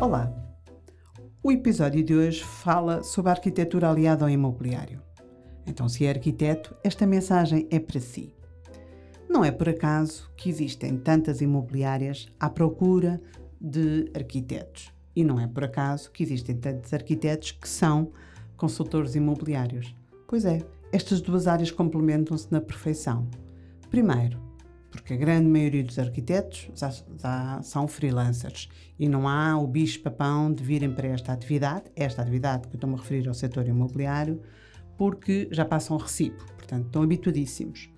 [0.00, 0.32] Olá!
[1.42, 5.02] O episódio de hoje fala sobre a arquitetura aliada ao imobiliário.
[5.66, 8.34] Então, se é arquiteto, esta mensagem é para si.
[9.28, 13.20] Não é por acaso que existem tantas imobiliárias à procura
[13.60, 14.90] de arquitetos.
[15.14, 18.10] E não é por acaso que existem tantos arquitetos que são
[18.56, 19.94] consultores imobiliários.
[20.26, 23.28] Pois é, estas duas áreas complementam-se na perfeição.
[23.90, 24.49] Primeiro,
[24.90, 28.68] porque a grande maioria dos arquitetos já, já são freelancers
[28.98, 32.96] e não há o bicho-papão de virem para esta atividade, esta atividade que eu estou-me
[32.96, 34.40] a referir ao setor imobiliário,
[34.98, 37.90] porque já passam recibo, portanto estão habituadíssimos.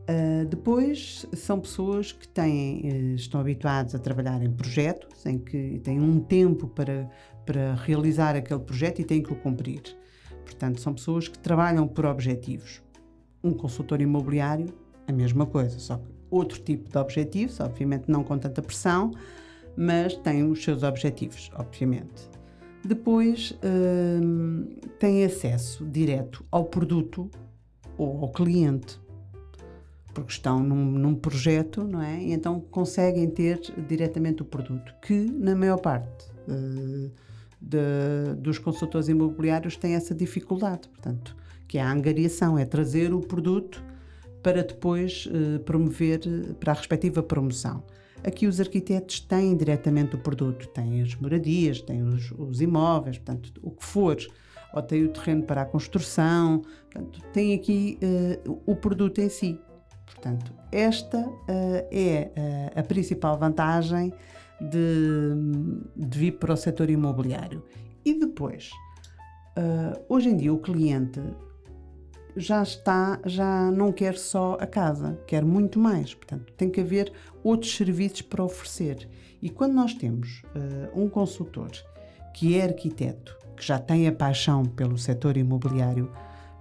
[0.00, 5.78] Uh, depois são pessoas que têm, uh, estão habituados a trabalhar em projetos, em que
[5.84, 7.08] têm um tempo para,
[7.46, 9.82] para realizar aquele projeto e têm que o cumprir.
[10.44, 12.82] Portanto, são pessoas que trabalham por objetivos.
[13.44, 14.66] Um consultor imobiliário,
[15.06, 19.10] a mesma coisa, só que outro tipo de objetivos, obviamente não com tanta pressão,
[19.76, 22.28] mas tem os seus objetivos, obviamente.
[22.84, 23.58] Depois
[24.22, 27.30] hum, tem acesso direto ao produto
[27.96, 28.98] ou ao cliente,
[30.14, 32.22] porque estão num, num, projeto, não é?
[32.22, 37.10] E então conseguem ter diretamente o produto, que na maior parte uh,
[37.60, 41.36] de, dos consultores imobiliários tem essa dificuldade, portanto,
[41.68, 43.84] que é a angariação, é trazer o produto
[44.42, 47.82] para depois uh, promover eh, para a respectiva promoção.
[48.24, 53.52] Aqui os arquitetos têm diretamente o produto, têm as moradias, têm os, os imóveis, portanto,
[53.62, 54.16] o que for,
[54.74, 57.98] ou têm o terreno para a construção, portanto, têm aqui
[58.46, 59.58] uh, o produto em si.
[60.06, 61.44] Portanto, esta uh,
[61.90, 62.30] é
[62.74, 64.12] a principal vantagem
[64.60, 65.34] de,
[65.96, 67.64] de vir para o setor imobiliário.
[68.04, 68.70] E depois,
[70.08, 71.20] hoje em dia o cliente
[72.40, 76.14] já está, já não quer só a casa, quer muito mais.
[76.14, 77.12] Portanto, tem que haver
[77.44, 79.08] outros serviços para oferecer.
[79.42, 81.70] E quando nós temos uh, um consultor
[82.34, 86.10] que é arquiteto, que já tem a paixão pelo setor imobiliário,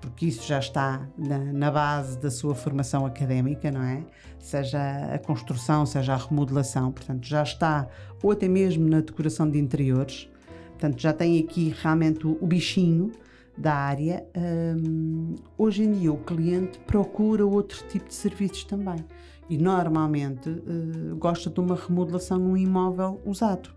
[0.00, 4.04] porque isso já está na, na, base da sua formação académica, não é?
[4.38, 4.78] Seja
[5.12, 7.88] a construção, seja a remodelação, portanto, já está,
[8.22, 10.28] ou até mesmo na decoração de interiores,
[10.70, 13.10] portanto, já tem aqui realmente o, o bichinho
[13.56, 19.02] da área, um, hoje em dia o cliente procura outro tipo de serviços também
[19.48, 23.70] e normalmente uh, gosta de uma remodelação num imóvel usado.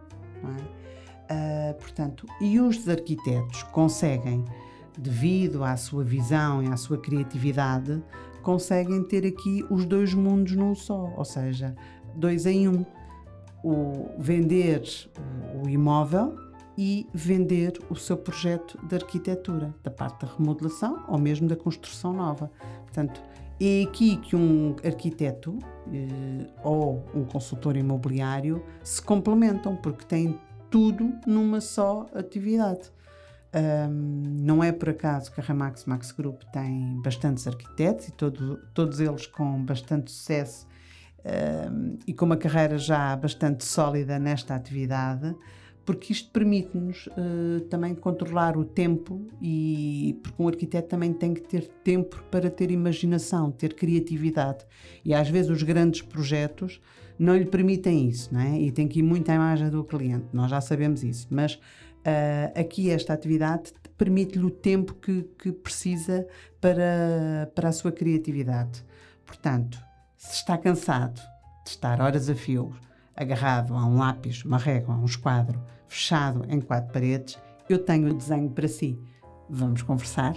[0.44, 0.80] É?
[1.32, 4.44] Uh, portanto, e os arquitetos conseguem,
[4.98, 8.04] devido à sua visão e à sua criatividade,
[8.42, 11.76] conseguem ter aqui os dois mundos num só, ou seja,
[12.16, 12.86] dois em um.
[13.62, 14.82] O vender
[15.62, 16.49] o imóvel
[16.82, 22.14] e vender o seu projeto de arquitetura, da parte da remodelação ou mesmo da construção
[22.14, 22.50] nova.
[22.84, 23.22] Portanto,
[23.60, 25.60] é aqui que um arquiteto
[25.92, 32.90] eh, ou um consultor imobiliário se complementam, porque têm tudo numa só atividade.
[33.54, 38.58] Um, não é por acaso que a Remax Max Group tem bastantes arquitetos e todo,
[38.74, 40.66] todos eles com bastante sucesso
[41.70, 45.36] um, e com uma carreira já bastante sólida nesta atividade
[45.90, 51.42] porque isto permite-nos uh, também controlar o tempo e porque um arquiteto também tem que
[51.42, 54.68] ter tempo para ter imaginação, ter criatividade
[55.04, 56.80] e às vezes os grandes projetos
[57.18, 58.62] não lhe permitem isso, não é?
[58.62, 62.60] E tem que ir muito à imagem do cliente, nós já sabemos isso, mas uh,
[62.60, 66.28] aqui esta atividade permite-lhe o tempo que, que precisa
[66.62, 68.86] para, para a sua criatividade.
[69.26, 69.80] Portanto,
[70.16, 71.20] se está cansado
[71.66, 72.76] de estar horas a fio
[73.20, 77.38] agarrado a um lápis, uma régua, um esquadro, fechado em quatro paredes,
[77.70, 79.00] eu tenho o desenho para si.
[79.50, 80.34] Vamos conversar?